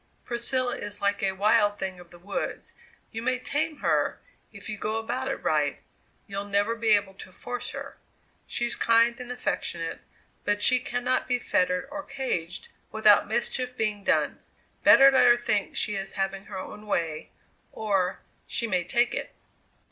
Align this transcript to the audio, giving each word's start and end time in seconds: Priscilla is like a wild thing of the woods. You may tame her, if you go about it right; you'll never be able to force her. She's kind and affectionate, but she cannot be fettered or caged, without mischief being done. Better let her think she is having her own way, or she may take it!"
Priscilla 0.25 0.75
is 0.77 0.99
like 0.99 1.21
a 1.21 1.33
wild 1.33 1.77
thing 1.77 1.99
of 1.99 2.09
the 2.09 2.17
woods. 2.17 2.73
You 3.11 3.21
may 3.21 3.37
tame 3.37 3.81
her, 3.81 4.19
if 4.51 4.67
you 4.67 4.75
go 4.75 4.95
about 4.95 5.27
it 5.27 5.43
right; 5.43 5.79
you'll 6.25 6.45
never 6.49 6.75
be 6.75 6.89
able 6.95 7.13
to 7.13 7.31
force 7.31 7.69
her. 7.69 7.97
She's 8.47 8.75
kind 8.75 9.19
and 9.19 9.31
affectionate, 9.31 10.01
but 10.43 10.63
she 10.63 10.79
cannot 10.79 11.27
be 11.27 11.37
fettered 11.37 11.87
or 11.91 12.01
caged, 12.01 12.69
without 12.91 13.27
mischief 13.27 13.77
being 13.77 14.03
done. 14.03 14.39
Better 14.83 15.11
let 15.11 15.27
her 15.27 15.37
think 15.37 15.75
she 15.75 15.93
is 15.93 16.13
having 16.13 16.45
her 16.45 16.57
own 16.57 16.87
way, 16.87 17.29
or 17.71 18.21
she 18.47 18.65
may 18.65 18.83
take 18.83 19.13
it!" 19.13 19.35